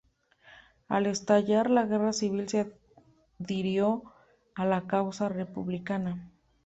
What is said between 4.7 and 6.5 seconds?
causa republicana.